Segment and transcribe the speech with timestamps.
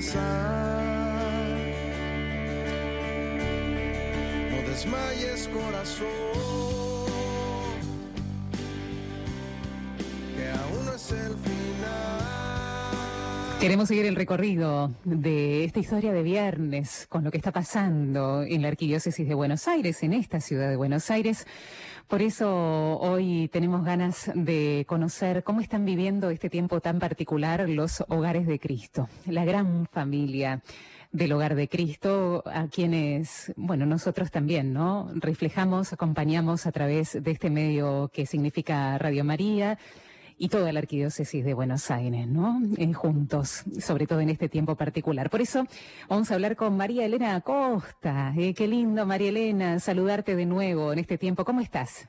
[0.00, 0.06] No
[4.66, 6.06] desmayes corazón,
[10.34, 11.90] que aún no es el final.
[13.60, 18.62] Queremos seguir el recorrido de esta historia de viernes con lo que está pasando en
[18.62, 21.46] la Arquidiócesis de Buenos Aires, en esta ciudad de Buenos Aires.
[22.10, 28.02] Por eso hoy tenemos ganas de conocer cómo están viviendo este tiempo tan particular los
[28.08, 30.60] hogares de Cristo, la gran familia
[31.12, 35.08] del hogar de Cristo, a quienes, bueno, nosotros también, ¿no?
[35.14, 39.78] Reflejamos, acompañamos a través de este medio que significa Radio María
[40.42, 42.62] y toda la Arquidiócesis de Buenos Aires, ¿no?
[42.78, 45.28] Eh, juntos, sobre todo en este tiempo particular.
[45.28, 45.66] Por eso
[46.08, 48.32] vamos a hablar con María Elena Acosta.
[48.38, 51.44] Eh, qué lindo, María Elena, saludarte de nuevo en este tiempo.
[51.44, 52.08] ¿Cómo estás?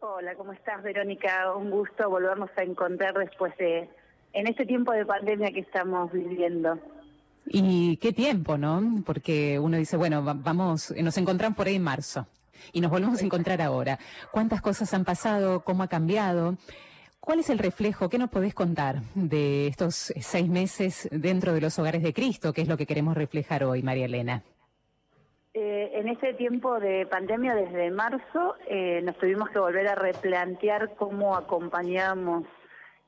[0.00, 1.54] Hola, ¿cómo estás, Verónica?
[1.56, 3.88] Un gusto volvernos a encontrar después de,
[4.34, 6.78] en este tiempo de pandemia que estamos viviendo.
[7.46, 9.02] Y qué tiempo, ¿no?
[9.06, 12.26] Porque uno dice, bueno, vamos, nos encontramos por ahí en marzo
[12.74, 13.98] y nos volvemos a encontrar ahora.
[14.30, 15.64] ¿Cuántas cosas han pasado?
[15.64, 16.58] ¿Cómo ha cambiado?
[17.26, 18.08] ¿Cuál es el reflejo?
[18.08, 22.52] ¿Qué nos podés contar de estos seis meses dentro de los hogares de Cristo?
[22.52, 24.44] ¿Qué es lo que queremos reflejar hoy, María Elena?
[25.52, 30.94] Eh, en ese tiempo de pandemia, desde marzo, eh, nos tuvimos que volver a replantear
[30.94, 32.44] cómo acompañamos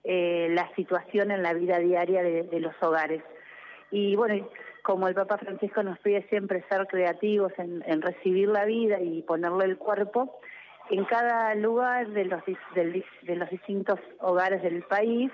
[0.02, 3.22] eh, la situación en la vida diaria de, de, los hogares.
[3.92, 4.48] Y bueno,
[4.82, 9.22] como el Papa Francisco nos pide siempre ser creativos en, en recibir la vida y
[9.22, 10.40] ponerle el cuerpo,
[10.90, 15.30] en cada lugar de los, de, los distintos hogares del país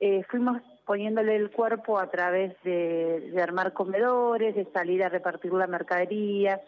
[0.00, 5.66] eh, fuimos poniéndole el cuerpo a través de, armar comedores, de salir a repartir la
[5.66, 6.60] mercadería,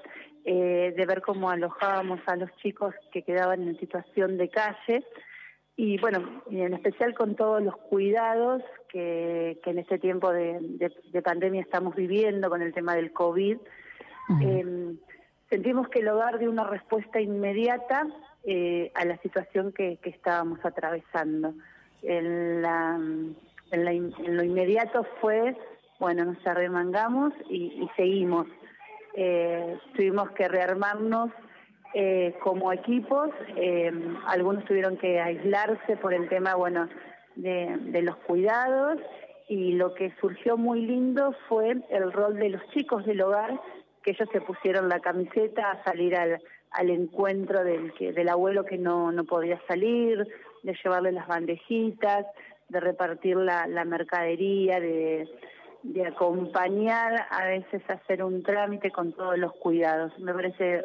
[0.44, 5.04] eh, de ver cómo alojábamos a los chicos que quedaban en situación de calle
[5.76, 10.60] y bueno, en especial con todos los cuidados que, que en este tiempo de,
[11.24, 13.56] pandemia estamos viviendo con el tema del COVID.
[15.50, 18.06] Sentimos que el hogar dio una respuesta inmediata
[18.44, 21.54] eh, a la situación que, estábamos atravesando.
[22.02, 25.56] En, lo inmediato fue,
[25.98, 28.47] bueno, nos arremangamos y, seguimos.
[29.14, 31.32] Eh, tuvimos que rearmarnos
[31.94, 33.30] eh, como equipos,
[34.28, 36.88] algunos tuvieron que aislarse por el tema, bueno,
[37.34, 38.98] de, de los cuidados
[39.48, 43.60] y lo que surgió muy lindo fue el rol de los chicos del hogar
[44.03, 46.41] que ellos se pusieron la camiseta a salir al,
[46.71, 50.27] al encuentro del, que, del abuelo que no, no podía salir,
[50.62, 52.27] de llevarle las bandejitas,
[52.69, 55.28] de repartir la, la mercadería, de,
[55.83, 60.12] de acompañar a veces a hacer un trámite con todos los cuidados.
[60.19, 60.84] Me parece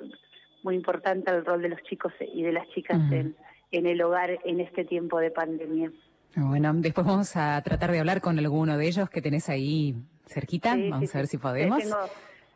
[0.64, 3.36] muy importante el rol de los chicos y de las chicas en,
[3.72, 5.92] en el hogar en este tiempo de pandemia.
[6.36, 9.96] Bueno, después vamos a tratar de hablar con alguno de ellos que tenés ahí
[10.26, 10.76] cerquita.
[10.76, 11.84] vamos a ver si podemos.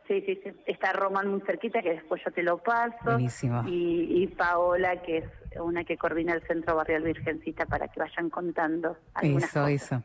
[0.10, 0.50] Sí, sí, sí.
[0.66, 2.96] Está Román muy cerquita, que después yo te lo paso.
[3.04, 3.64] Buenísimo.
[3.68, 5.26] Y, Paola, que es
[5.62, 8.98] una que coordina el Centro Barrial Virgencita, para que vayan contando.
[9.22, 10.02] Eso, eso.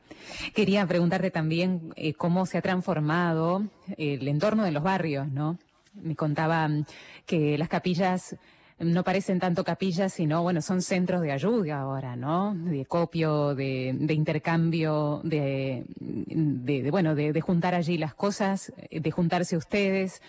[0.55, 3.63] Quería preguntarte también eh, cómo se ha transformado
[3.97, 5.57] el entorno de los barrios, ¿no?
[5.95, 6.85] Me contaban
[7.25, 8.37] que las capillas
[8.79, 12.55] no parecen tanto capillas, sino, bueno, son centros de ayuda ahora, ¿no?
[12.55, 20.21] De copio, de, intercambio, de, de, bueno, de, juntar allí las cosas, de juntarse ustedes.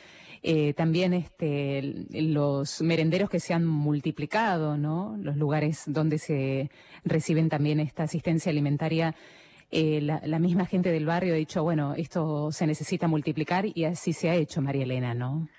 [0.47, 5.17] Eh, también este, los merenderos que se han multiplicado, ¿no?
[5.19, 6.69] Los lugares donde se
[7.03, 9.15] reciben también esta asistencia alimentaria.
[9.71, 13.85] Eh, la, la, misma gente del barrio ha dicho, bueno, esto se necesita multiplicar y
[13.85, 15.49] así se ha hecho, María Elena, ¿no?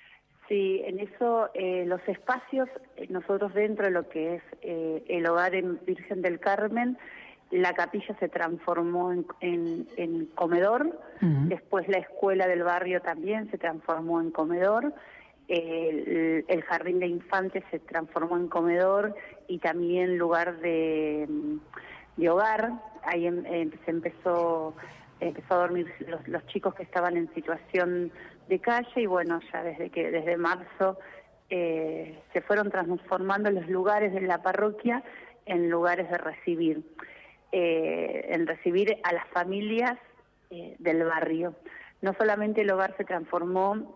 [0.48, 5.26] Sí, en eso eh, los espacios, eh, nosotros dentro de lo que es eh, el
[5.26, 6.96] hogar en Virgen del Carmen,
[7.50, 14.32] la capilla se transformó en, comedor, después la escuela del barrio también se transformó en
[14.32, 14.92] comedor,
[15.46, 19.14] el, jardín de infantes se transformó en comedor
[19.46, 21.28] y también lugar de,
[22.28, 22.72] hogar,
[23.04, 24.74] ahí em, em, se empezó
[25.20, 28.10] empezó a dormir los, los chicos que estaban en situación
[28.48, 30.98] de calle y bueno, ya desde que desde marzo
[31.50, 35.02] eh, se fueron transformando los lugares de la parroquia
[35.46, 36.82] en lugares de recibir,
[37.52, 39.96] eh, en recibir a las familias
[40.50, 41.54] eh, del barrio.
[42.02, 43.94] No solamente el hogar se transformó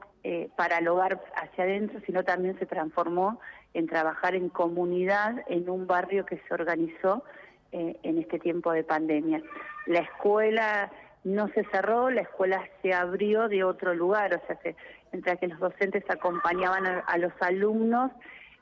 [0.54, 3.40] para el hogar hacia adentro, sino también se transformó
[3.72, 7.24] en trabajar en comunidad en un barrio que se organizó
[7.72, 9.42] en este tiempo de pandemia.
[9.86, 10.92] La escuela
[11.24, 14.74] no se cerró, la escuela se abrió de otro lugar, o sea, se,
[15.12, 18.10] mientras que los docentes acompañaban a, los alumnos,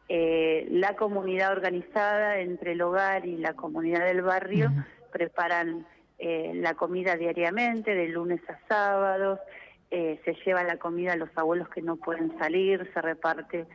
[0.08, 4.70] eh, la comunidad organizada entre el hogar y la comunidad del barrio
[5.12, 5.86] preparan
[6.18, 9.38] eh, la comida diariamente, de lunes a sábados,
[9.90, 13.66] eh, se lleva la comida a los abuelos que no pueden salir, se reparte,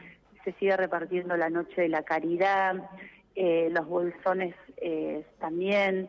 [0.43, 2.75] se sigue repartiendo la noche de la caridad,
[3.35, 4.53] los bolsones
[5.39, 6.07] también,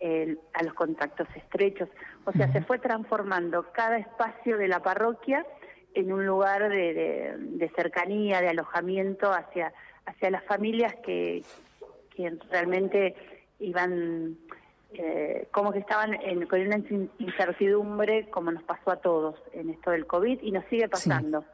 [0.00, 1.88] a los contactos estrechos.
[2.24, 5.46] O sea, se fue transformando cada espacio de la parroquia
[5.94, 9.72] en un lugar de, cercanía, de alojamiento hacia,
[10.04, 11.42] hacia las familias que,
[12.14, 13.14] que realmente
[13.58, 14.36] iban
[14.92, 16.76] eh, como que estaban en, con una
[17.18, 21.40] incertidumbre como nos pasó a todos en esto del COVID y nos sigue pasando.
[21.40, 21.46] Sí.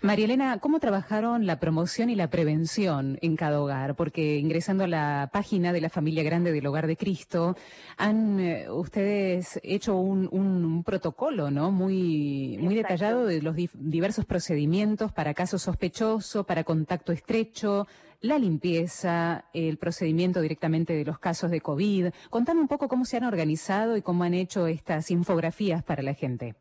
[0.00, 3.94] María Elena, ¿cómo trabajaron la promoción y la prevención en cada hogar?
[3.94, 7.54] Porque ingresando a la página de la familia grande del Hogar de Cristo,
[7.98, 11.70] han eh, ustedes hecho un, un, protocolo, ¿no?
[11.70, 17.86] Muy, muy detallado de los diversos procedimientos para caso sospechoso, para contacto estrecho,
[18.22, 22.08] la limpieza, el procedimiento directamente de los casos de COVID.
[22.30, 26.14] Contame un poco cómo se han organizado y cómo han hecho estas infografías para la
[26.14, 26.54] gente.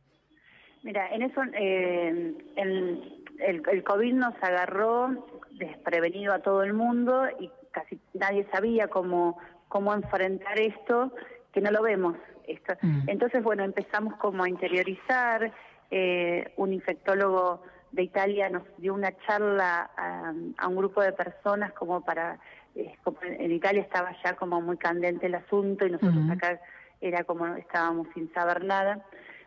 [0.83, 7.51] Mira, en eso eh, el, el, COVID nos agarró desprevenido a todo el mundo y
[7.71, 9.37] casi nadie sabía cómo,
[9.67, 11.13] cómo enfrentar esto,
[11.51, 12.15] que no lo vemos.
[12.47, 12.73] Esto.
[12.81, 13.01] Mm.
[13.07, 15.51] Entonces, bueno, empezamos como a interiorizar,
[15.91, 17.61] eh, un infectólogo
[17.91, 22.37] de Italia nos dio una charla a, un grupo de personas como para,
[22.75, 26.59] eh, en Italia estaba ya como muy candente el asunto y nosotros acá
[27.01, 29.03] era como estábamos sin saber nada.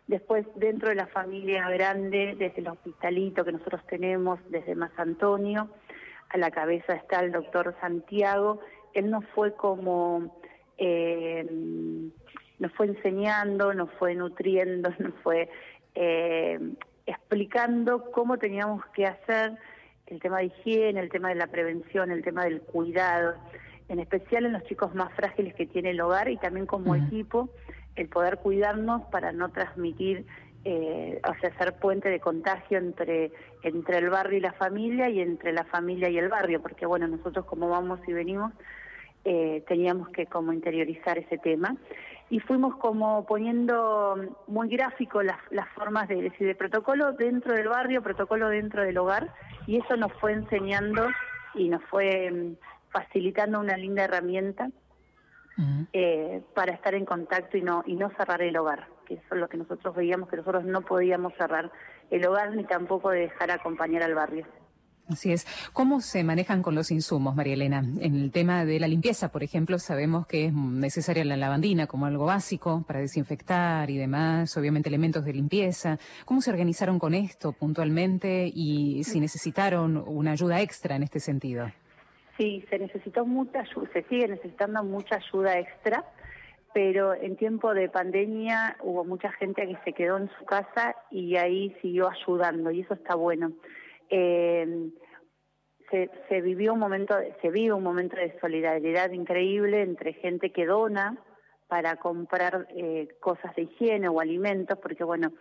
[0.07, 5.69] Después, dentro de la familia grande, desde el hospitalito que nosotros tenemos, desde Más Antonio,
[6.29, 8.59] a la cabeza está el doctor Santiago,
[8.93, 10.35] él nos fue como,
[10.77, 11.47] eh,
[12.59, 15.49] nos fue enseñando, nos fue nutriendo, nos fue
[15.95, 16.59] eh,
[17.05, 19.57] explicando cómo teníamos que hacer
[20.07, 23.35] el tema de higiene, el tema de la prevención, el tema del cuidado,
[23.89, 27.49] en especial en los chicos más frágiles que tiene el hogar y también como equipo,
[27.95, 30.25] el poder cuidarnos para no transmitir,
[30.65, 33.31] eh, o sea, ser puente de contagio entre,
[33.63, 37.07] entre el barrio y la familia y entre la familia y el barrio, porque bueno,
[37.07, 38.53] nosotros como vamos y venimos,
[39.25, 41.75] eh, teníamos que como interiorizar ese tema.
[42.29, 44.15] Y fuimos como poniendo
[44.47, 48.97] muy gráfico las, las formas de decir de protocolo dentro del barrio, protocolo dentro del
[48.97, 49.33] hogar,
[49.67, 51.07] y eso nos fue enseñando
[51.53, 52.55] y nos fue mm,
[52.89, 54.69] facilitando una linda herramienta
[55.93, 59.37] eh, para estar en contacto y no y no cerrar el hogar, que eso es
[59.39, 61.71] lo que nosotros veíamos que nosotros no podíamos cerrar
[62.09, 64.45] el hogar ni tampoco dejar acompañar al barrio.
[65.07, 65.45] Así es.
[65.73, 67.79] ¿Cómo se manejan con los insumos, María Elena?
[67.99, 72.05] En el tema de la limpieza, por ejemplo, sabemos que es necesaria la lavandina como
[72.05, 75.99] algo básico para desinfectar y demás, obviamente elementos de limpieza.
[76.23, 81.69] ¿Cómo se organizaron con esto puntualmente y si necesitaron una ayuda extra en este sentido?
[82.37, 86.03] Sí, se necesitó mucha ayuda, se sigue necesitando mucha ayuda extra,
[86.73, 91.35] pero en tiempo de pandemia hubo mucha gente que se quedó en su casa y
[91.35, 93.51] ahí siguió ayudando y eso está bueno.
[94.09, 94.89] Eh,
[96.27, 101.17] se, vivió un momento, se vive un momento de solidaridad increíble entre gente que dona
[101.67, 105.31] para comprar eh, cosas de higiene o alimentos, porque bueno,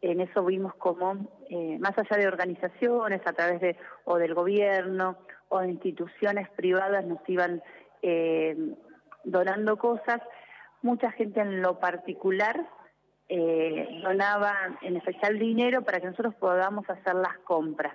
[0.00, 5.18] en eso vimos como, eh, más allá de organizaciones, a través de o del gobierno
[5.50, 7.62] o instituciones privadas nos iban
[8.02, 8.56] eh,
[9.24, 10.22] donando cosas,
[10.80, 12.66] mucha gente en lo particular
[13.28, 17.94] eh, donaba en especial dinero para que nosotros podamos hacer las compras,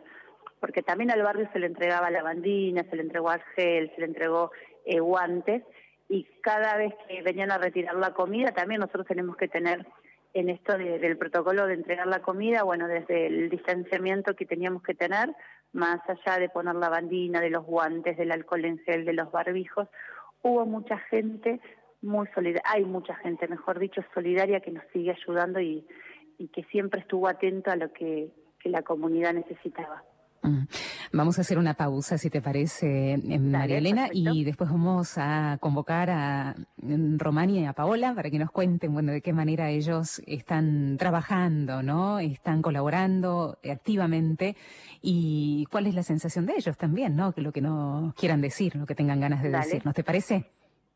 [0.60, 4.52] porque también al barrio se le entregaba lavandina, se le entregó gel, se le entregó
[4.86, 5.64] eh, guantes,
[6.08, 9.86] y cada vez que venían a retirar la comida, también nosotros tenemos que tener
[10.34, 14.94] en esto del protocolo de entregar la comida, bueno, desde el distanciamiento que teníamos que
[14.94, 15.34] tener,
[15.76, 19.30] más allá de poner la bandina, de los guantes, del alcohol en gel, de los
[19.30, 19.90] barbijos,
[20.42, 21.60] hubo mucha gente
[22.02, 25.86] muy solidaria, hay mucha gente, mejor dicho, solidaria que nos sigue ayudando y,
[26.54, 28.32] que siempre estuvo atento a lo que,
[28.64, 30.04] la comunidad necesitaba.
[30.48, 30.68] Mm.
[31.14, 36.10] Vamos a hacer una pausa, si te parece, María Elena, y después vamos a convocar
[36.10, 40.98] a Romani y a Paola para que nos cuenten, bueno, de qué manera ellos están
[40.98, 42.20] trabajando, ¿no?
[42.20, 44.56] Están colaborando activamente
[45.02, 47.34] y cuál es la sensación de ellos también, ¿no?
[47.34, 50.46] Que lo que nos quieran decir, lo que tengan ganas de decir, ¿no te parece?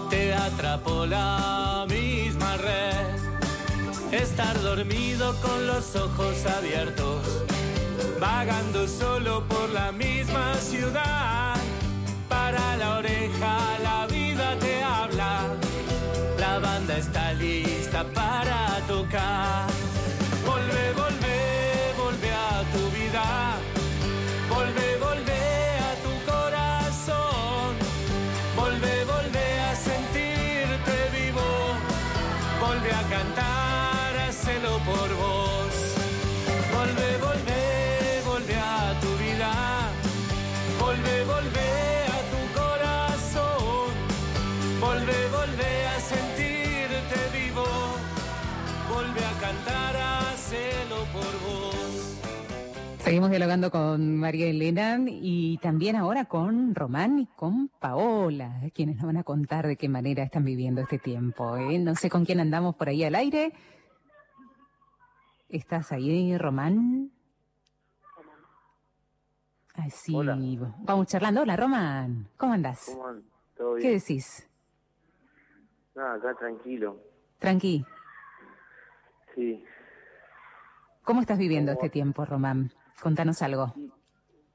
[0.09, 3.19] te atrapó la misma red.
[4.11, 7.45] Estar dormido con los ojos abiertos,
[8.19, 11.57] vagando solo por la misma ciudad.
[12.27, 15.12] Para la oreja la vida te habla,
[16.53, 19.67] la banda está lista para tocar.
[49.53, 49.97] Volve a cantar,
[50.33, 52.19] hacelo por vos.
[52.99, 59.07] Seguimos dialogando con María Elena y también ahora con Román y con Paola, quienes nos
[59.07, 61.57] van a contar de qué manera están viviendo este tiempo.
[61.57, 61.79] ¿eh?
[61.79, 63.53] No sé con quién andamos por ahí al aire.
[65.49, 67.11] ¿Estás ahí, Román?
[69.75, 70.15] Ay, sí.
[70.15, 70.39] Hola.
[70.81, 71.43] Vamos charlando.
[71.43, 72.29] Hola, Román.
[72.37, 72.87] ¿Cómo andás?
[72.87, 73.21] ¿Cómo?
[73.57, 73.99] ¿Todo ¿Qué bien?
[73.99, 74.49] decís?
[75.95, 76.99] Nada, acá tranquilo.
[77.39, 77.85] Tranqui.
[79.35, 79.65] Sí.
[81.05, 82.71] ¿Cómo estás viviendo ¿Cómo este tiempo, Román?
[83.03, 83.75] Contanos algo.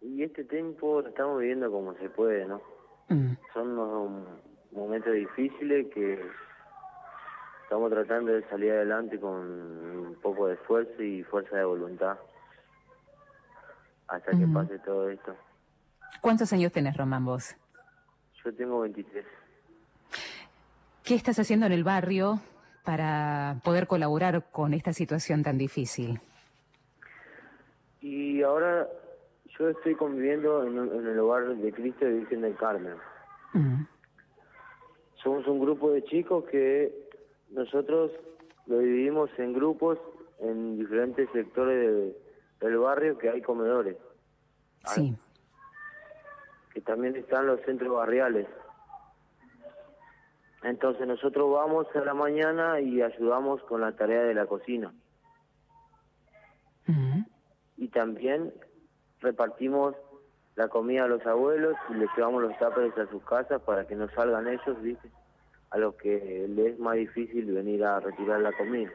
[0.02, 2.62] Y este tiempo lo estamos viviendo como se puede, ¿no?
[3.10, 4.28] Mm, Son unos
[4.72, 6.22] momentos difíciles que
[7.64, 12.18] estamos tratando de salir adelante con un poco de esfuerzo y fuerza de voluntad
[14.08, 14.54] hasta que Ujú.
[14.54, 15.36] pase todo esto.
[16.22, 17.56] ¿Cuántos años tenés, Román, vos?
[18.46, 19.26] Yo tengo 23.
[21.04, 22.40] ¿Qué estás haciendo en el barrio
[22.88, 26.22] para poder colaborar con esta situación tan difícil?
[28.00, 28.88] Y ahora
[29.60, 32.94] yo estoy conviviendo en, el hogar de Cristo de Virgen del Carmen.
[33.52, 33.84] Mm,
[35.22, 36.94] Somos un grupo de chicos que
[37.50, 38.10] nosotros
[38.68, 40.00] lo dividimos en grupos
[40.40, 42.18] en diferentes sectores de-
[42.66, 43.98] del barrio que hay comedores,
[44.86, 45.14] Sí.
[46.74, 48.48] que también están los centros barriales.
[50.68, 54.94] Entonces nosotros vamos a la mañana y ayudamos con la tarea de la cocina.
[57.78, 58.54] Y también
[59.22, 59.96] repartimos
[60.56, 63.96] la comida a los abuelos y les llevamos los tuppers a sus casas para que
[63.96, 65.10] no salgan ellos, ¿viste?
[65.70, 68.90] A los que les es más difícil venir a retirar la comida.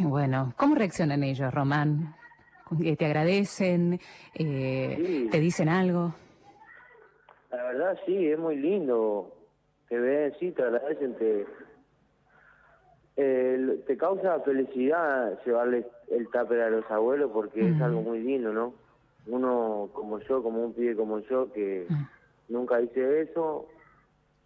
[0.00, 0.54] Bueno.
[0.56, 2.14] ¿Cómo reaccionan ellos, Román?
[2.82, 4.00] Eh, ¿Te agradecen?
[4.34, 5.28] Eh, Sí.
[5.30, 6.14] ¿Te dicen algo?
[7.50, 9.34] La verdad sí, es muy lindo.
[9.88, 11.46] Te ven, sí, te agradecen, te,
[13.16, 18.52] eh, te causa felicidad llevarle el tupper a los abuelos porque es algo muy lindo,
[18.52, 18.74] ¿no?
[19.26, 22.52] Uno como yo, como un pibe como yo, que Mm.
[22.52, 23.68] nunca hice eso.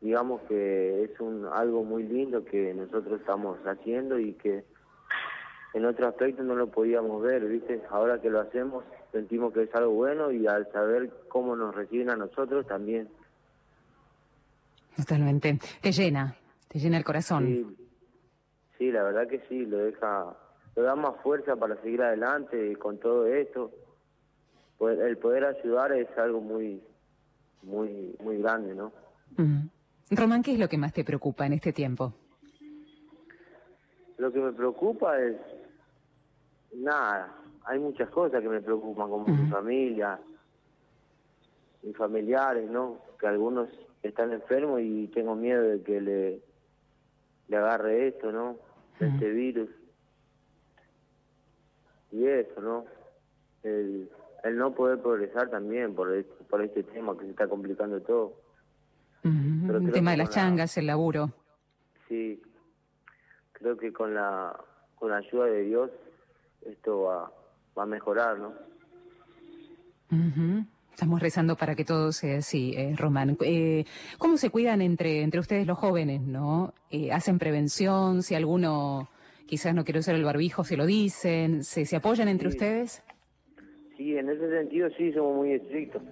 [0.00, 4.64] Digamos que es un algo muy lindo que nosotros estamos haciendo y que
[5.74, 7.80] en otro aspecto no lo podíamos ver, ¿viste?
[7.90, 12.10] Ahora que lo hacemos sentimos que es algo bueno y al saber cómo nos reciben
[12.10, 13.08] a nosotros también.
[14.96, 15.58] Totalmente.
[15.80, 16.36] Te llena,
[16.68, 17.46] te llena el corazón.
[17.46, 17.76] Sí,
[18.78, 20.36] sí, la verdad que sí, lo deja,
[20.76, 23.70] lo da más fuerza para seguir adelante con todo esto.
[24.78, 26.82] Pues el poder ayudar es algo muy,
[27.62, 28.92] muy, muy grande, ¿no?
[29.36, 29.68] Mm.
[30.10, 32.12] Román, ¿qué es lo que más te preocupa en este tiempo?
[34.18, 35.36] Lo que me preocupa es
[36.74, 37.34] nada,
[37.64, 40.18] hay muchas cosas que me preocupan, como mi familia,
[41.82, 42.98] mis familiares, ¿no?
[43.18, 43.68] Que algunos
[44.02, 46.40] están enfermos y tengo miedo de que le,
[47.48, 48.56] le agarre esto, ¿no?
[49.00, 49.68] Este virus.
[52.10, 52.84] Y eso, ¿no?
[53.62, 54.10] El,
[54.44, 58.34] el no poder progresar también por este, por este tema que se está complicando todo.
[59.24, 61.30] El tema de las la- changas, el laburo.
[62.08, 62.42] Sí,
[63.52, 64.58] creo que con la,
[64.96, 65.90] con la ayuda de Dios
[66.66, 67.32] esto va,
[67.78, 68.52] va a mejorar, ¿no?
[70.92, 73.36] Estamos rezando para que todo sea así, eh, Román.
[73.40, 73.84] Eh,
[74.18, 76.74] ¿Cómo se cuidan entre, entre ustedes los jóvenes, no?
[76.90, 78.22] Eh, ¿Hacen prevención?
[78.22, 79.08] Si alguno
[79.46, 81.64] quizás no quiere usar el barbijo, se lo dicen.
[81.64, 82.56] ¿Se, se apoyan entre Sí.
[82.56, 83.02] ustedes?
[83.96, 86.02] Sí, en ese sentido sí somos muy estrictos.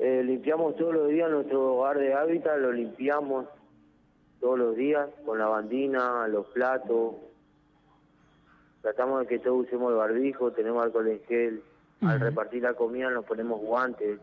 [0.00, 3.46] Eh, limpiamos todos los días nuestro hogar de hábitat, lo limpiamos
[4.40, 7.16] todos los días con la bandina, los platos.
[8.80, 11.62] Tratamos de que todos usemos el barbijo, tenemos alcohol en gel.
[12.00, 14.20] Al repartir la comida nos ponemos guantes.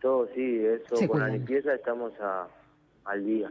[0.00, 2.46] Todo sí, eso Se con la limpieza estamos a,
[3.04, 3.50] al día.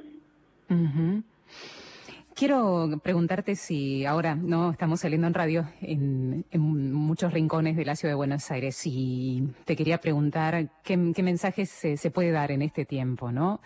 [2.34, 7.96] Quiero preguntarte si ahora no estamos saliendo en radio en, en muchos rincones de la
[7.96, 12.52] ciudad de Buenos Aires y te quería preguntar qué, qué mensajes se, se puede dar
[12.52, 13.60] en este tiempo, ¿no?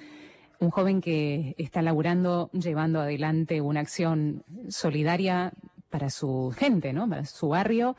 [0.59, 5.51] Un joven que está laburando, llevando adelante una acción solidaria
[5.89, 7.09] para su gente, ¿no?
[7.09, 7.97] Para su barrio,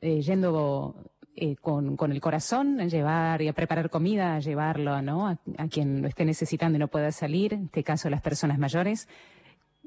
[0.00, 0.94] eh, yendo
[1.36, 5.28] eh, con, con el corazón a llevar y a preparar comida, a llevarlo, ¿no?
[5.28, 5.38] A,
[5.70, 9.08] quien lo esté necesitando y no pueda salir, en este caso las personas mayores.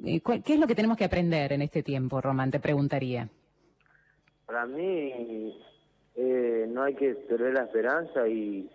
[0.04, 2.52] Eh, ¿cuál- ¿Qué es lo que tenemos que aprender en este tiempo, Román?
[2.52, 3.30] Te preguntaría.
[4.46, 5.56] Para mí
[6.16, 8.70] eh, no hay que perder la esperanza y,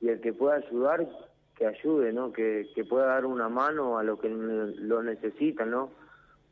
[0.00, 1.08] y el que pueda ayudar,
[1.56, 2.32] que ayude, ¿no?
[2.32, 5.90] Que, que pueda dar una mano a los que lo necesitan, ¿no?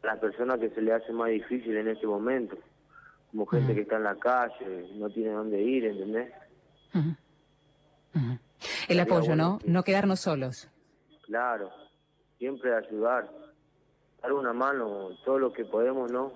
[0.03, 2.57] A las personas que se le hace más difícil en este momento,
[3.31, 6.33] como gente que está en la calle, no tiene dónde ir, ¿entendés?
[8.88, 9.59] El apoyo, bueno ¿no?
[9.59, 10.69] que- No quedarnos solos.
[11.23, 11.71] Claro,
[12.38, 13.31] siempre ayudar,
[14.23, 16.33] dar una mano, todo lo que podemos, ¿no?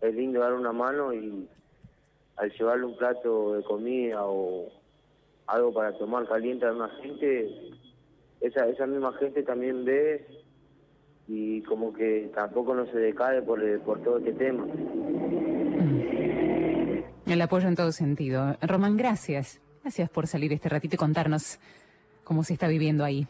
[0.00, 1.48] Es lindo dar una mano y
[2.36, 4.68] al llevarle un plato de comida o
[5.46, 7.70] algo para tomar caliente a una gente,
[8.40, 10.26] esa, esa misma gente también ve
[11.28, 14.66] y como que tampoco no se decae por, el- por todo este tema.
[17.34, 18.56] El apoyo en todo sentido.
[18.62, 19.60] Román, gracias.
[19.82, 21.58] Gracias por salir este ratito y contarnos
[22.22, 23.26] cómo se está viviendo ahí.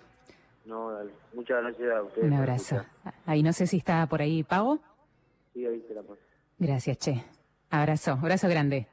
[0.67, 1.11] No, dale.
[1.33, 2.27] muchas gracias a ustedes.
[2.27, 2.85] Un abrazo.
[3.25, 4.79] Ahí no sé si está por ahí Pavo.
[5.55, 6.21] Sí, ahí te la paso.
[6.59, 7.25] Gracias, Che.
[7.71, 8.88] Abrazo, abrazo grande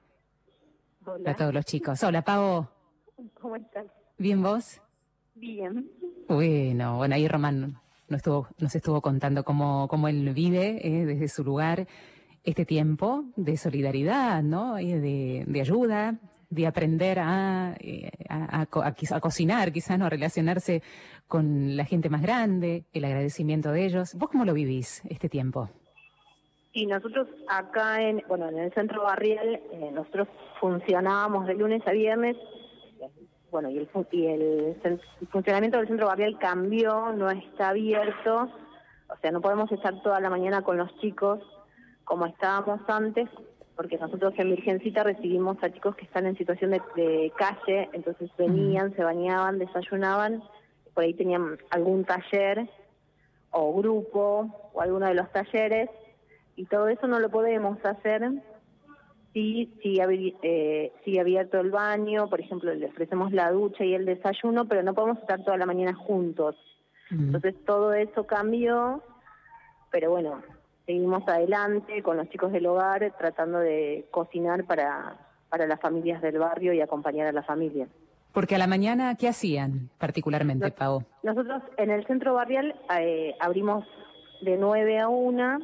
[1.25, 2.01] a todos los chicos.
[2.03, 2.69] Hola, Pavo.
[3.33, 3.87] ¿Cómo estás?
[4.17, 4.79] ¿Bien vos?
[5.35, 5.91] Bien.
[6.29, 11.27] Bueno, bueno, ahí Román nos estuvo, nos estuvo contando cómo, cómo él vive eh, desde
[11.27, 11.85] su lugar
[12.43, 14.75] este tiempo de solidaridad, ¿no?
[14.75, 18.67] De, de ayuda, de aprender a, eh, a, a
[19.15, 20.81] a cocinar, quizás no a relacionarse
[21.27, 24.15] con la gente más grande, el agradecimiento de ellos.
[24.15, 25.69] ¿Vos cómo lo vivís este tiempo?
[26.73, 30.27] Y nosotros acá en, bueno, en el centro barrial, eh, nosotros
[30.59, 32.37] funcionábamos de lunes a viernes,
[33.51, 34.99] bueno, y el, y el
[35.29, 38.49] funcionamiento del centro barrial cambió, no está abierto,
[39.09, 41.41] o sea, no podemos estar toda la mañana con los chicos
[42.05, 43.29] como estábamos antes,
[43.75, 48.29] porque nosotros en Virgencita recibimos a chicos que están en situación de, de calle, entonces
[48.37, 50.43] venían, se bañaban, desayunaban,
[50.93, 52.69] por ahí tenían algún taller
[53.51, 55.89] o grupo o alguno de los talleres
[56.55, 58.29] y todo eso no lo podemos hacer
[59.81, 64.67] si abri- eh, abierto el baño, por ejemplo, le ofrecemos la ducha y el desayuno,
[64.67, 66.57] pero no podemos estar toda la mañana juntos.
[67.09, 67.27] Mm.
[67.27, 69.01] Entonces todo eso cambió,
[69.89, 70.41] pero bueno,
[70.85, 75.15] seguimos adelante con los chicos del hogar tratando de cocinar para,
[75.49, 77.87] para las familias del barrio y acompañar a la familia.
[78.33, 81.03] Porque a la mañana, ¿qué hacían particularmente, No- Pavo?
[81.23, 83.85] Nosotros en el centro barrial eh, abrimos
[84.41, 85.59] de 9 a 1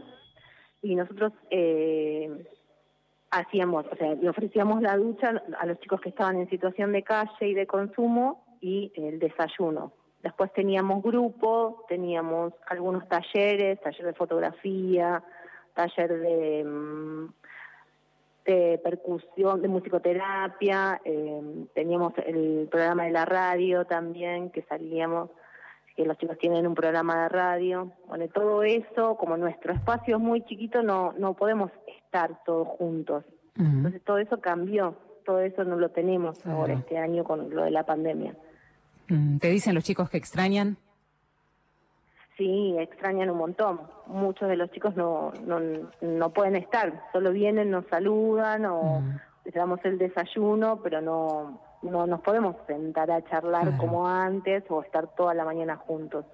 [0.81, 2.45] y nosotros eh,
[3.31, 7.03] hacíamos, o sea, le ofrecíamos la ducha a los chicos que estaban en situación de
[7.03, 9.93] calle y de consumo y el desayuno.
[10.23, 15.23] Después teníamos grupo, teníamos algunos talleres, taller de fotografía,
[15.73, 17.27] taller de, mm,
[18.45, 25.29] de percusión, de musicoterapia, eh, teníamos el programa de la radio también, que salíamos,
[25.95, 27.91] que los chicos tienen un programa de radio.
[28.07, 33.25] Bueno, todo eso, como nuestro espacio es muy chiquito, no, no podemos estar todos juntos.
[33.59, 37.71] Entonces todo eso cambió, todo eso no lo tenemos ahora este año con lo de
[37.71, 38.35] la pandemia.
[39.09, 40.77] Mm, ¿Te dicen los chicos que extrañan?
[42.37, 43.81] Sí, extrañan un montón.
[44.05, 45.59] Muchos de los chicos no, no,
[46.01, 49.03] no pueden estar, solo vienen, nos saludan o
[49.43, 54.83] les damos el desayuno, pero no, no nos podemos sentar a charlar como antes o
[54.83, 56.25] estar toda la mañana juntos.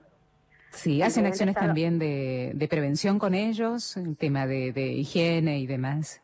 [0.71, 5.67] Sí, hacen acciones también de, de, prevención con ellos, el tema de, de higiene y
[5.67, 6.21] demás.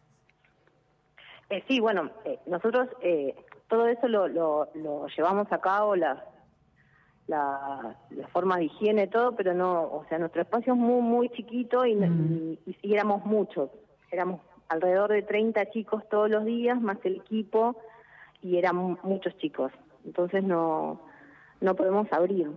[1.51, 3.35] Eh, sí, bueno, eh, nosotros eh,
[3.67, 6.25] todo eso lo, lo, lo, llevamos a cabo, la,
[7.29, 11.29] la, la, forma de higiene, todo, pero no, o sea, nuestro espacio es muy, muy
[11.29, 13.69] chiquito y, y, y, y éramos muchos,
[14.11, 17.75] éramos alrededor de 30 chicos todos los días, más el equipo,
[18.41, 19.71] y eran muchos chicos.
[20.05, 20.99] Entonces no,
[21.61, 22.51] no podemos abrir.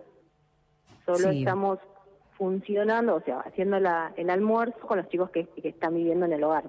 [1.05, 1.41] Solo sí.
[1.41, 1.79] estamos
[2.39, 6.33] funcionando, o sea, haciendo la, el almuerzo con los chicos que, que están viviendo en
[6.33, 6.65] el hogar.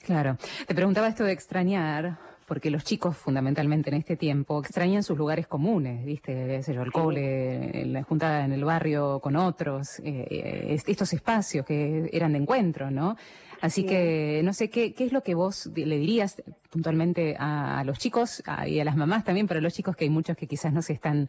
[0.00, 0.36] Claro.
[0.66, 5.46] Te preguntaba esto de extrañar, porque los chicos fundamentalmente en este tiempo extrañan sus lugares
[5.46, 6.60] comunes, ¿viste?
[6.66, 12.32] Yo, el cole, la juntada en el barrio con otros, eh, estos espacios que eran
[12.32, 13.16] de encuentro, ¿no?
[13.60, 13.86] Así sí.
[13.86, 17.98] que no sé qué, qué es lo que vos le dirías puntualmente a, a los
[17.98, 20.46] chicos a, y a las mamás también, pero a los chicos que hay muchos que
[20.46, 21.28] quizás no se están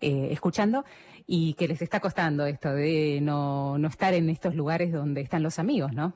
[0.00, 0.84] eh, escuchando
[1.26, 5.42] y que les está costando esto de no, no estar en estos lugares donde están
[5.42, 6.14] los amigos, ¿no?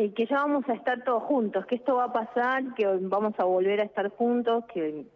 [0.00, 3.34] Eh, que ya vamos a estar todos juntos, que esto va a pasar, que vamos
[3.36, 5.06] a volver a estar juntos, que,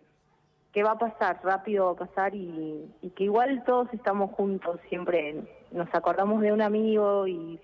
[0.73, 4.81] que va a pasar, rápido va a pasar y, y que igual todos estamos juntos,
[4.89, 5.37] siempre
[5.71, 7.61] nos acordamos de un amigo y,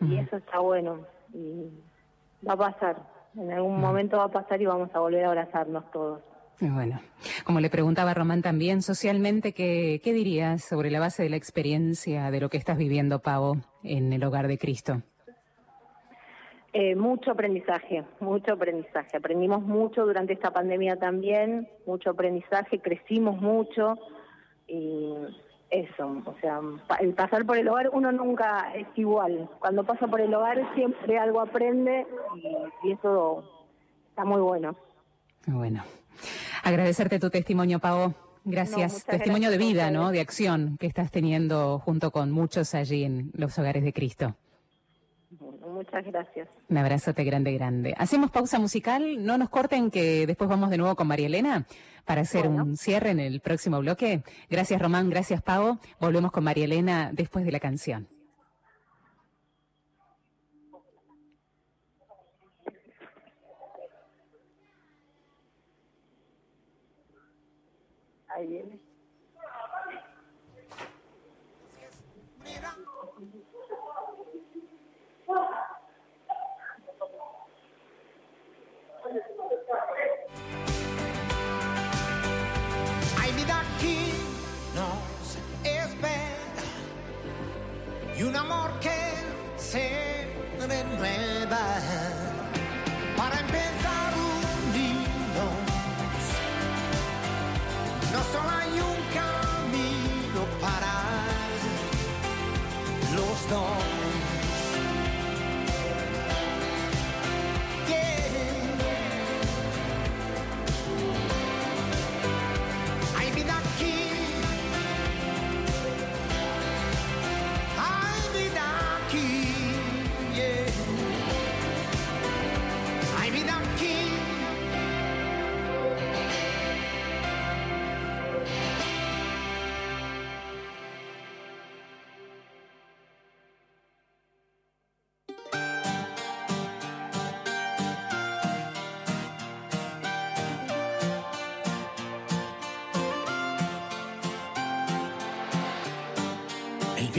[0.00, 0.24] y uh -huh.
[0.24, 1.00] eso está bueno.
[1.34, 1.72] Y
[2.48, 3.02] va a pasar,
[3.34, 3.86] en algún uh -huh.
[3.88, 6.20] momento va a pasar y vamos a volver a abrazarnos todos.
[6.60, 7.00] Bueno,
[7.44, 12.30] como le preguntaba Román también, socialmente, ¿qué, ¿qué dirías sobre la base de la experiencia
[12.30, 15.02] de lo que estás viviendo, Pavo, en el hogar de Cristo?
[16.72, 19.16] Eh, mucho aprendizaje, mucho aprendizaje.
[19.16, 23.98] Aprendimos mucho durante esta pandemia también, mucho aprendizaje, crecimos mucho
[24.68, 25.14] y
[25.68, 26.60] eso, o sea,
[27.00, 29.48] el pasar por el hogar uno nunca es igual.
[29.58, 32.06] Cuando pasa por el hogar siempre algo aprende
[32.36, 33.66] y, y eso
[34.10, 34.76] está muy bueno.
[35.46, 35.82] Bueno,
[36.62, 38.14] agradecerte tu testimonio, Pavo.
[38.44, 39.06] Gracias.
[39.06, 40.10] No, testimonio gracias de vida, ¿no?
[40.12, 44.36] De acción que estás teniendo junto con muchos allí en los hogares de Cristo.
[45.80, 46.48] Muchas gracias.
[46.68, 47.94] Un abrazote grande, grande.
[47.96, 51.66] Hacemos pausa musical, no nos corten que después vamos de nuevo con María Elena
[52.04, 52.64] para hacer bueno.
[52.64, 54.22] un cierre en el próximo bloque.
[54.50, 55.78] Gracias Román, gracias Pavo.
[55.98, 58.08] Volvemos con María Elena después de la canción.
[68.28, 68.79] Ahí viene.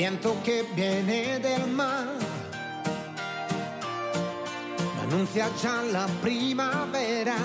[0.01, 2.07] Viento que viene del mar
[5.03, 7.37] anuncia ya la primavera.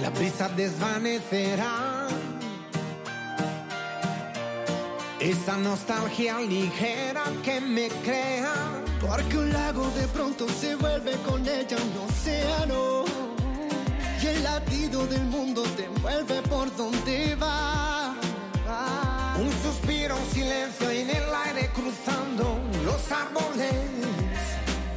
[0.00, 2.06] La brisa desvanecerá
[5.18, 8.54] esa nostalgia ligera que me crea
[9.00, 13.04] Porque un lago de pronto se vuelve con ella un océano.
[14.22, 17.91] Y el latido del mundo te envuelve por donde va.
[20.42, 23.74] Silencio en el aire cruzando los árboles.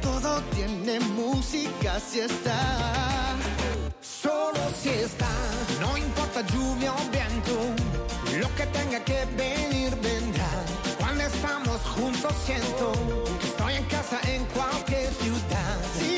[0.02, 3.36] Todo tiene música si está.
[4.00, 5.30] Solo si está.
[5.80, 7.54] No importa lluvia o viento.
[8.40, 10.50] Lo que tenga que venir vendrá.
[10.98, 12.90] Cuando estamos juntos siento
[13.40, 16.15] que estoy en casa en cualquier ciudad.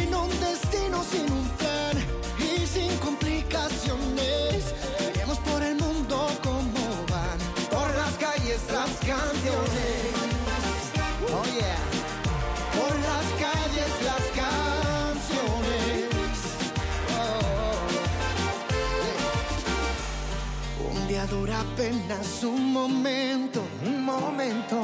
[21.79, 24.77] Apenas un momento, un momento.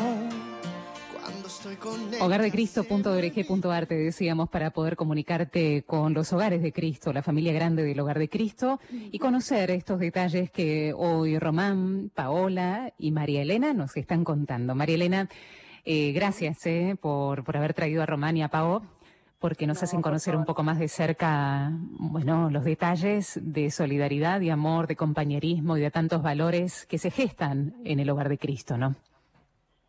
[1.21, 7.13] Cuando estoy con ella, Hogardecristo.org.ar te decíamos para poder comunicarte con los hogares de Cristo,
[7.13, 8.79] la familia grande del Hogar de Cristo
[9.11, 14.77] y conocer estos detalles que hoy Román, Paola y María Elena nos están contando.
[14.77, 15.29] María Elena,
[15.85, 18.83] eh, gracias eh, por, por haber traído a Román y a Pao
[19.39, 24.51] porque nos hacen conocer un poco más de cerca, bueno, los detalles de solidaridad, de
[24.51, 28.79] amor, de compañerismo y de tantos valores que se gestan en el hogar de Cristo,
[28.79, 28.95] ¿no?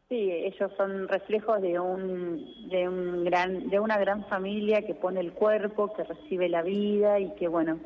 [0.09, 5.19] Sí, ellos son reflejos de un, de un gran, de una gran familia que pone
[5.19, 7.79] el cuerpo, que recibe la vida y que bueno,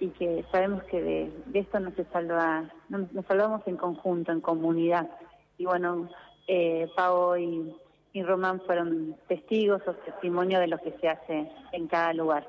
[0.00, 4.32] y que sabemos que de, de esto no se salva, no, nos salvamos en conjunto,
[4.32, 5.10] en comunidad.
[5.58, 6.08] Y bueno,
[6.48, 7.74] eh, Pau y,
[8.16, 12.46] y Román fueron testigos o testimonio de lo que se hace en cada lugar.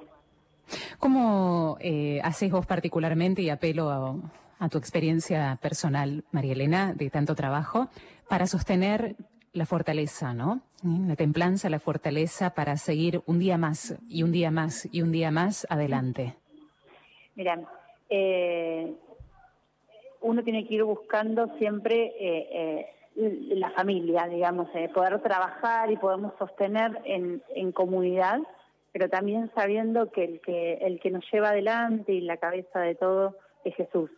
[0.98, 4.16] ¿Cómo eh, haces vos particularmente, y apelo a,
[4.60, 7.90] a tu experiencia personal, María Elena, de tanto trabajo,
[8.30, 9.18] para sostener
[9.52, 10.62] la fortaleza, ¿no?
[10.84, 15.12] La templanza, la fortaleza para seguir un día más y un día más y un
[15.12, 16.36] día más adelante.
[17.36, 17.60] Mira,
[18.10, 18.94] eh,
[20.22, 22.86] uno tiene que ir buscando siempre eh, eh,
[23.18, 28.40] la familia, digamos, poder trabajar y podemos sostener en, comunidad,
[28.92, 32.96] pero también sabiendo que el, que el que nos lleva adelante y la cabeza de
[32.96, 34.12] todo es Jesús.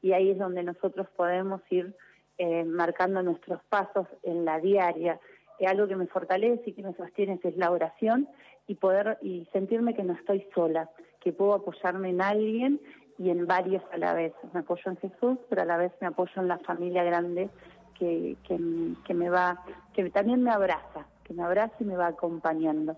[0.00, 1.94] Y ahí es donde nosotros podemos ir
[2.38, 5.20] eh, marcando nuestros pasos en la diaria.
[5.66, 8.28] Algo que me fortalece y que me sostiene es la oración
[8.66, 10.90] y poder y sentirme que no estoy sola,
[11.20, 12.80] que puedo apoyarme en alguien
[13.18, 14.34] y en varios a la vez.
[14.52, 17.48] Me apoyo en Jesús, pero a la vez me apoyo en la familia grande
[17.98, 18.58] que, que,
[19.04, 22.96] que me va, que también me abraza, que me abraza y me va acompañando.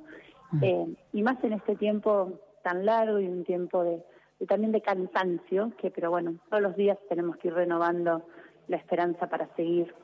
[0.63, 4.03] Eh, y más en este tiempo tan largo y un tiempo de,
[4.41, 8.27] de también de cansancio, que pero bueno, todos los días tenemos que ir renovando
[8.67, 9.95] la esperanza para seguir.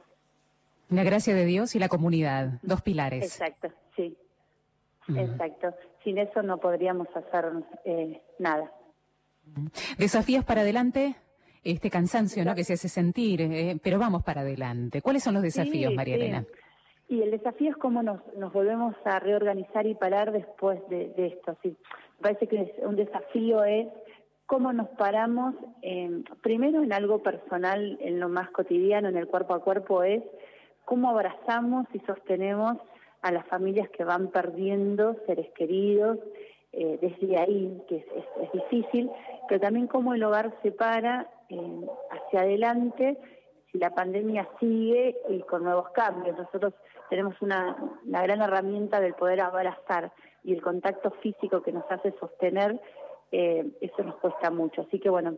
[0.90, 3.24] La gracia de Dios y la comunidad, dos pilares.
[3.24, 4.16] Exacto, sí.
[5.08, 5.18] Ujú.
[5.18, 5.74] Exacto.
[6.02, 7.50] Sin eso no podríamos hacer
[7.84, 8.70] eh, nada.
[9.98, 11.16] Desafíos para adelante,
[11.64, 12.54] este cansancio ¿no?
[12.54, 15.00] que se hace sentir, eh, pero vamos para adelante.
[15.02, 16.20] ¿Cuáles son los desafíos, Sí, María sí.
[16.20, 16.44] Elena?
[17.08, 21.26] Y el desafío es cómo nos, nos volvemos a reorganizar y parar después de, de
[21.26, 21.56] esto.
[21.62, 21.68] Sí,
[22.18, 23.88] me parece que es- un desafío es
[24.46, 29.54] cómo nos paramos, en- primero en algo personal, en lo más cotidiano, en el cuerpo
[29.54, 30.22] a cuerpo, es
[30.84, 32.76] cómo abrazamos y sostenemos
[33.22, 36.18] a las familias que van perdiendo seres queridos,
[36.72, 39.10] eh, desde ahí, que es, es- es difícil,
[39.48, 41.30] pero también cómo el hogar se para
[42.10, 43.18] hacia adelante
[43.70, 46.36] si la pandemia sigue y con nuevos cambios.
[46.38, 46.74] Nosotros
[47.10, 47.76] tenemos una,
[48.06, 50.12] una gran herramienta del poder abrazar
[50.44, 52.80] y el contacto físico que nos hace sostener,
[53.32, 54.82] eh, eso nos cuesta mucho.
[54.82, 55.34] Así que bueno,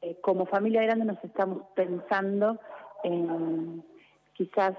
[0.00, 2.58] eh, como familia grande nos estamos pensando
[3.02, 3.84] en
[4.34, 4.74] quizás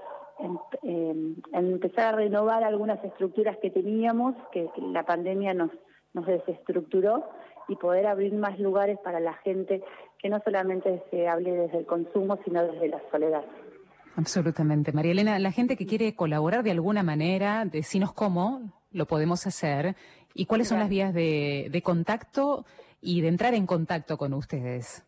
[0.82, 5.70] en empezar a renovar algunas estructuras que teníamos, que, que la pandemia nos,
[6.12, 7.24] nos desestructuró,
[7.70, 9.80] y poder abrir más lugares para la gente
[10.18, 13.44] que no solamente se hable desde el consumo, sino desde la soledad.
[14.16, 14.92] Absolutamente.
[14.92, 19.94] María Elena, la gente que quiere colaborar de alguna manera, decinos cómo lo podemos hacer
[20.34, 22.66] y cuáles son las vías de, de contacto
[23.00, 25.06] y de entrar en contacto con ustedes.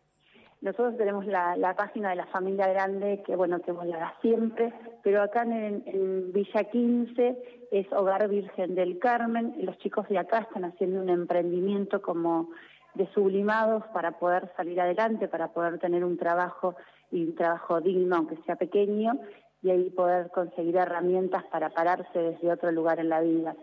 [0.63, 4.73] Nosotros tenemos la, página de la familia grande, que bueno, que la da siempre,
[5.03, 9.55] pero acá en, en Villa 15 es Hogar Virgen del Carmen.
[9.59, 12.49] Los chicos de acá están haciendo un emprendimiento como
[12.93, 16.75] de sublimados para poder salir adelante, para poder tener un trabajo
[17.11, 19.19] y un trabajo digno, aunque sea pequeño,
[19.63, 23.53] y ahí poder conseguir herramientas para pararse desde otro lugar en la vida.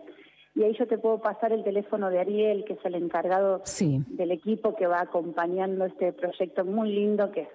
[0.53, 4.03] Y ahí yo te puedo pasar el teléfono de Ariel, que es el encargado Sí.
[4.07, 7.49] del equipo que va acompañando este proyecto muy lindo que es,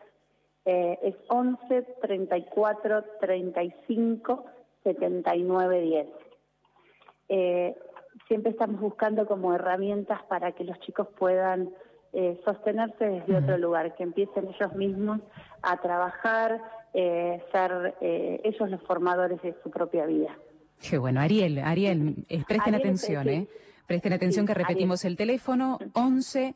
[0.64, 4.44] eh, es 11 34 35
[4.82, 6.06] 79 10.
[7.28, 7.76] eh,
[8.28, 11.70] siempre estamos buscando como herramientas para que los chicos puedan
[12.12, 15.20] eh, sostenerse desde otro lugar, que empiecen ellos mismos
[15.60, 16.62] a trabajar,
[16.94, 20.34] eh, ser eh, ellos los formadores de su propia vida.
[20.80, 23.28] Qué bueno, Ariel, Ariel, eh, presten Ariel, atención.
[23.28, 23.48] ¿eh?
[23.86, 26.54] Presten atención Sí, que repetimos el teléfono 11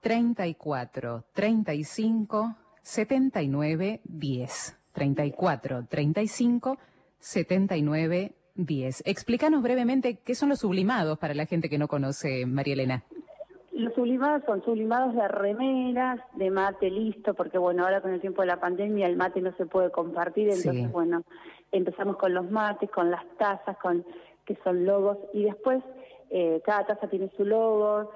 [0.00, 4.76] 34 35 79 10.
[4.92, 6.78] 34 35
[7.18, 9.02] 79 10.
[9.06, 13.04] Explícanos brevemente qué son los sublimados para la gente que no conoce, María Elena.
[13.72, 18.42] Los sublimados son sublimados de remeras, de mate listo, porque bueno, ahora con el tiempo
[18.42, 20.86] de la pandemia el mate no se puede compartir, entonces Sí.
[20.86, 21.22] bueno,
[21.72, 24.04] empezamos con los mates, con las tazas, con
[24.44, 25.82] que son logos, y después
[26.30, 28.10] eh, cada taza tiene su logo,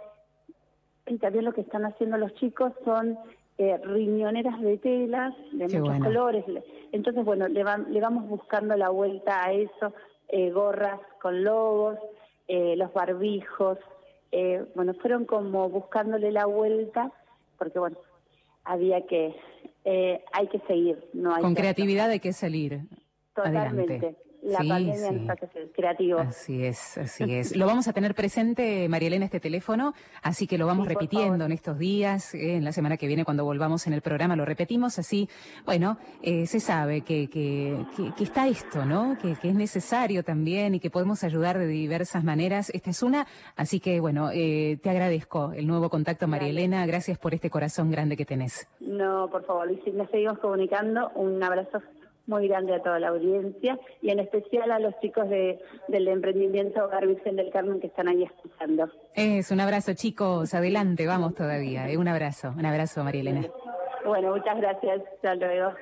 [1.06, 3.18] y también lo que están haciendo los chicos son
[3.58, 6.04] eh, riñoneras de telas de Qué muchos bueno.
[6.06, 6.44] colores,
[6.92, 9.92] entonces bueno, le, van- le vamos buscando la vuelta a eso,
[10.28, 11.98] eh, gorras con logos,
[12.48, 13.78] eh, los barbijos,
[14.32, 17.12] eh, bueno, fueron como buscándole la vuelta,
[17.58, 17.96] porque bueno,
[18.64, 19.36] había que,
[19.84, 22.80] eh, hay que seguir, no hay Con que- creatividad hay que salir.
[23.34, 23.94] Totalmente.
[23.94, 24.18] Adelante.
[24.44, 25.14] La Sí, pandemia sí.
[25.14, 26.20] nos hace ser creativos.
[26.20, 27.56] Así es, así es.
[27.56, 31.46] Lo vamos a tener presente, María Elena, este teléfono, así que lo vamos Sí, repitiendo
[31.46, 34.44] en estos días, eh, en la semana que viene cuando volvamos en el programa lo
[34.44, 35.30] repetimos, así,
[35.64, 39.16] bueno, eh, se sabe que, que, que- que está esto, ¿no?
[39.16, 42.68] Que, que es necesario también y que podemos ayudar de diversas maneras.
[42.74, 46.60] Esta es una, así que bueno, eh, te agradezco el nuevo contacto, María Dale.
[46.64, 48.68] Elena, gracias por este corazón grande que tenés.
[48.80, 51.80] No, por favor, y si nos seguimos comunicando, un abrazo
[52.26, 55.58] muy grande a toda la audiencia y en especial a los chicos de,
[55.88, 58.88] del emprendimiento Hogar Virgen del Carmen que están ahí escuchando.
[59.14, 61.88] Es un abrazo, chicos, adelante, vamos todavía.
[61.88, 63.46] eh, un abrazo, un abrazo, María Elena.
[64.04, 65.02] Bueno, muchas gracias.
[65.16, 65.72] Hasta luego.